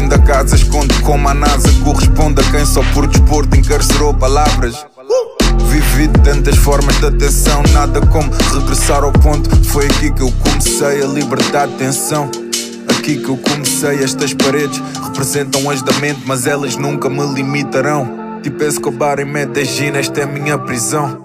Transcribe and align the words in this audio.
Take 0.00 0.14
a 0.14 0.18
casa, 0.18 0.56
esconde 0.56 0.92
como 1.02 1.28
a 1.28 1.34
NASA 1.34 1.68
Corresponde 1.84 2.40
a 2.40 2.50
quem 2.50 2.66
só 2.66 2.82
por 2.92 3.06
desporto 3.06 3.56
encarcerou 3.56 4.12
palavras. 4.12 4.74
Vivi 5.68 6.08
tantas 6.24 6.56
formas 6.56 6.98
de 6.98 7.06
atenção 7.06 7.62
Nada 7.72 8.00
como 8.06 8.30
regressar 8.52 9.04
ao 9.04 9.12
ponto. 9.12 9.48
Foi 9.66 9.86
aqui 9.86 10.12
que 10.12 10.22
eu 10.22 10.32
comecei 10.42 11.02
a 11.02 11.06
libertar 11.06 11.68
tensão. 11.78 12.28
Aqui 12.88 13.18
que 13.18 13.28
eu 13.28 13.36
comecei, 13.36 14.02
estas 14.02 14.34
paredes 14.34 14.82
Representam 15.02 15.70
as 15.70 15.82
da 15.82 15.92
mente, 16.00 16.22
mas 16.26 16.46
elas 16.46 16.76
nunca 16.76 17.08
me 17.08 17.24
limitarão. 17.32 18.40
Tipo 18.42 18.64
Escobar 18.64 19.20
em 19.20 19.24
Medellín, 19.24 19.96
esta 19.96 20.20
é 20.20 20.24
a 20.24 20.26
minha 20.26 20.58
prisão. 20.58 21.24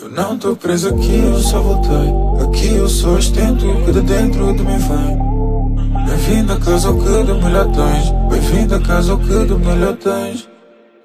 Eu 0.00 0.10
não 0.10 0.36
tô 0.36 0.56
preso 0.56 0.88
aqui, 0.88 1.18
eu 1.18 1.38
só 1.38 1.60
voltei. 1.60 2.12
Aqui 2.44 2.74
eu 2.74 2.88
só 2.88 3.10
ostento 3.10 3.68
o 3.68 3.84
que 3.84 3.92
de 3.92 4.00
dentro 4.00 4.52
de 4.54 4.62
mim 4.64 4.78
vem 4.78 5.37
Bem-vindo 6.08 6.52
a 6.54 6.56
casa, 6.58 6.92
que 6.92 7.24
de 7.24 7.44
melhor 7.44 7.66
tens. 7.66 8.10
Bem-vindo 8.30 8.74
a 8.74 8.80
casa, 8.80 9.16
que 9.16 9.44
de 9.44 9.54
melhor 9.54 9.94
tens. 9.96 10.48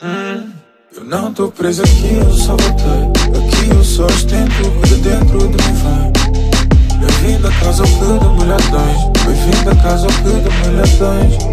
Hum, 0.02 0.50
Eu 0.96 1.04
não 1.04 1.34
tô 1.34 1.50
preso 1.52 1.84
aqui, 1.84 2.16
eu 2.16 2.34
só 2.34 2.56
voltei. 2.56 3.04
Aqui 3.38 3.70
eu 3.70 3.84
só 3.84 4.06
ostento 4.06 4.54
o 4.66 4.88
de 4.88 4.96
dentro 4.96 5.40
de 5.40 5.46
mim 5.46 5.74
vem. 5.84 7.00
Bem-vindo 7.00 7.48
a 7.48 7.52
casa, 7.52 7.84
que 7.84 7.90
de 7.90 8.40
melhor 8.40 8.62
tens. 8.62 9.26
Bem-vindo 9.26 9.70
a 9.72 9.76
casa, 9.76 10.08
que 10.08 10.24
de 10.24 10.68
melhor 10.68 11.53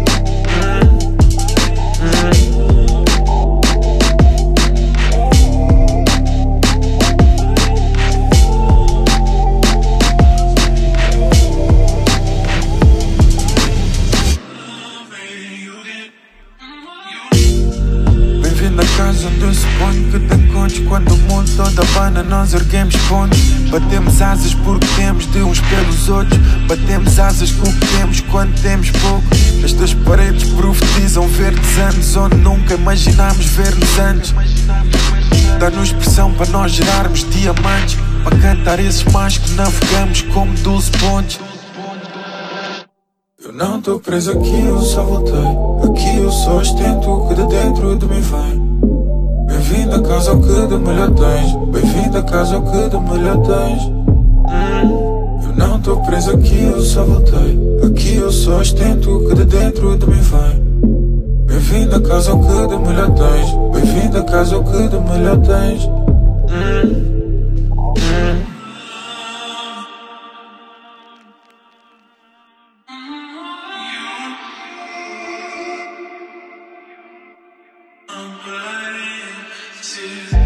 onde 19.81 20.11
que 20.11 20.19
tem 20.19 20.47
contos 20.47 20.79
Quando 20.79 21.13
o 21.13 21.17
mundo 21.17 21.49
toda 21.55 21.81
abana 21.81 22.23
nós 22.23 22.53
erguemos 22.53 22.95
pontos. 23.07 23.39
Batemos 23.69 24.21
asas 24.21 24.53
porque 24.53 24.87
temos 24.95 25.25
de 25.27 25.43
uns 25.43 25.59
pelos 25.59 26.09
outros. 26.09 26.39
Batemos 26.67 27.19
asas 27.19 27.51
com 27.51 27.69
o 27.69 27.73
que 27.73 27.87
temos 27.97 28.19
quando 28.21 28.61
temos 28.61 28.89
pouco. 28.91 29.23
Estas 29.63 29.93
paredes 29.93 30.49
profetizam 30.49 31.27
verdes 31.27 31.77
anos 31.77 32.15
Onde 32.15 32.37
nunca 32.37 32.73
imaginámos 32.73 33.45
ver-nos 33.45 33.99
antes. 33.99 34.33
Dá-nos 35.59 35.91
pressão 35.91 36.33
para 36.33 36.47
nós 36.47 36.71
gerarmos 36.71 37.29
diamantes. 37.29 37.97
Para 38.23 38.37
cantar 38.37 38.79
esses 38.79 39.03
mais 39.05 39.37
que 39.37 39.51
navegamos 39.53 40.21
como 40.33 40.53
12 40.57 40.91
pontes. 40.91 41.39
Eu 43.43 43.53
não 43.53 43.81
tô 43.81 43.99
preso 43.99 44.31
aqui, 44.31 44.65
eu 44.65 44.81
só 44.81 45.03
voltei. 45.03 45.33
Aqui 45.89 46.17
eu 46.17 46.31
só 46.31 46.57
ostento 46.57 47.09
o 47.09 47.27
que 47.27 47.35
de 47.35 47.47
dentro 47.47 47.95
de 47.97 48.05
mim 48.05 48.21
vem 48.21 48.70
Bem-vindo 49.71 49.95
a 49.95 50.01
casa, 50.01 50.31
que 50.35 50.67
de 50.67 50.77
melhor 50.77 51.11
tens. 51.11 51.55
Bem-vindo 51.71 52.17
a 52.17 52.23
casa, 52.23 52.59
que 52.59 52.89
de 52.89 52.97
melhor 53.09 53.37
tens. 53.37 53.83
Hum, 54.51 55.39
Eu 55.43 55.55
não 55.55 55.79
tô 55.79 55.95
preso 56.01 56.31
aqui, 56.31 56.63
eu 56.63 56.81
só 56.81 57.05
voltei. 57.05 57.57
Aqui 57.87 58.17
eu 58.17 58.29
só 58.33 58.59
ostento 58.59 59.09
o 59.09 59.29
que 59.29 59.35
de 59.35 59.45
dentro 59.45 59.97
de 59.97 60.05
mim 60.07 60.19
vem. 60.19 60.61
Bem-vindo 61.45 61.95
a 61.95 62.01
casa, 62.01 62.31
que 62.31 62.67
de 62.67 62.77
melhor 62.85 63.11
tens. 63.11 63.49
Bem-vindo 63.73 64.17
a 64.17 64.23
casa, 64.23 64.59
de 64.59 64.99
melhor 65.09 65.37
tens. 65.37 65.85
Hum, 66.51 67.11
hum. 79.97 80.40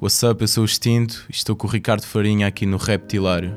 What's 0.00 0.22
up? 0.22 0.40
Eu 0.40 0.48
sou 0.48 0.62
o 0.62 0.64
Extinto 0.64 1.26
e 1.28 1.32
estou 1.32 1.54
com 1.54 1.66
o 1.66 1.70
Ricardo 1.70 2.06
Farinha 2.06 2.46
aqui 2.46 2.64
no 2.64 2.78
Reptilário. 2.78 3.54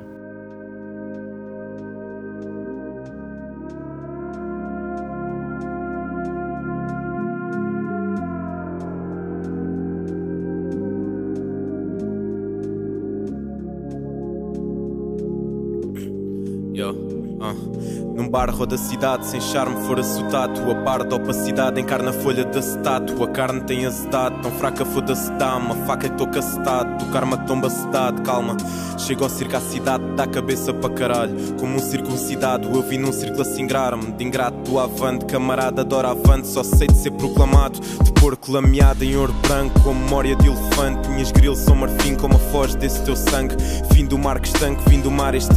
Yo, 16.73 17.03
ah. 17.43 17.93
Num 18.15 18.29
bar 18.29 18.49
roda 18.51 18.75
a 18.75 18.77
cidade, 18.77 19.25
sem 19.25 19.41
charme 19.41 19.75
for 19.87 19.99
açotado 19.99 20.71
A 20.71 20.75
par 20.83 21.03
da 21.03 21.15
opacidade 21.15 21.81
encarna 21.81 22.13
folha 22.13 22.45
de 22.45 22.59
acetato 22.59 23.23
A 23.23 23.27
carne 23.27 23.61
tem 23.61 23.87
azedade, 23.87 24.39
tão 24.41 24.51
fraca 24.51 24.85
foda-se 24.85 25.31
dá 25.31 25.57
Uma 25.57 25.75
faca 25.87 26.07
que 26.07 26.15
toca 26.15 26.39
acetado, 26.39 27.03
tocar-me 27.03 27.37
tomba 27.47 27.69
cidade 27.71 28.21
Calma, 28.21 28.55
chego 28.99 29.23
ao 29.23 29.29
circo 29.29 29.57
à 29.57 29.59
cidade, 29.59 30.03
dá 30.16 30.28
cabeça 30.28 30.73
para 30.73 30.93
caralho. 30.93 31.35
Como 31.59 31.75
um 31.75 31.79
circuncidado, 31.79 32.69
eu 32.73 32.81
vi 32.84 32.97
num 32.97 33.11
círculo 33.11 33.41
a 33.41 33.46
singrar-me. 33.46 34.11
De 34.11 34.23
ingrato 34.23 34.57
do 34.69 34.79
avante, 34.79 35.25
camarada 35.25 35.81
adora 35.81 36.11
avante 36.11 36.47
Só 36.47 36.63
sei 36.63 36.87
de 36.87 36.97
ser 36.97 37.11
proclamado, 37.11 37.79
de 37.79 38.11
porco 38.13 38.51
lameado 38.51 39.03
em 39.03 39.16
ouro 39.16 39.34
branco 39.47 39.79
Com 39.81 39.93
memória 39.93 40.35
de 40.35 40.47
elefante, 40.47 41.09
minhas 41.09 41.31
grilos 41.31 41.59
são 41.59 41.75
marfim 41.75 42.16
Como 42.16 42.35
a 42.35 42.39
foz 42.39 42.75
desse 42.75 43.01
teu 43.03 43.16
sangue. 43.16 43.55
Fim 43.91 44.05
do 44.05 44.17
mar 44.17 44.39
que 44.39 44.47
estanque, 44.47 44.87
vim 44.87 45.01
do 45.01 45.09
mar 45.09 45.34
este 45.34 45.51